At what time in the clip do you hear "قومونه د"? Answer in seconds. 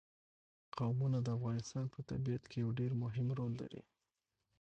0.77-1.27